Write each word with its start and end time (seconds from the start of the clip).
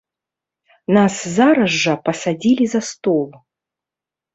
Нас 0.97 1.15
зараз 1.37 1.71
жа 1.85 1.95
пасадзілі 2.09 2.65
за 2.77 2.81
стол. 2.93 3.25